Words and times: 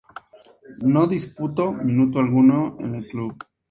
No 0.93 1.05
disputo 1.05 1.71
minuto 1.71 2.17
alguno 2.19 2.75
en 2.79 2.95
el 2.95 3.07
club. 3.07 3.37